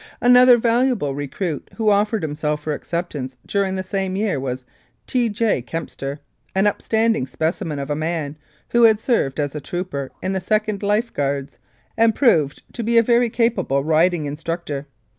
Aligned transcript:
Another 0.19 0.57
valuable 0.57 1.13
recruit 1.13 1.69
who 1.75 1.91
offered 1.91 2.23
himself 2.23 2.63
for 2.63 2.73
acceptance 2.73 3.37
during 3.45 3.75
the 3.75 3.83
same 3.83 4.15
year 4.15 4.39
was 4.39 4.65
T. 5.05 5.29
J. 5.29 5.61
Kempster, 5.61 6.17
an 6.55 6.65
upstanding 6.65 7.27
specimen 7.27 7.77
of 7.77 7.91
a 7.91 7.95
man 7.95 8.35
who 8.69 8.81
had 8.81 8.99
served 8.99 9.39
as 9.39 9.53
a 9.53 9.61
trooper 9.61 10.09
in 10.19 10.33
the 10.33 10.41
2nd 10.41 10.81
Life 10.81 11.13
Guards, 11.13 11.59
and 11.95 12.15
proved 12.15 12.63
to 12.73 12.81
be 12.81 12.97
a 12.97 13.03
very 13.03 13.29
capable 13.29 13.83
riding 13.83 14.25
instructor. 14.25 14.87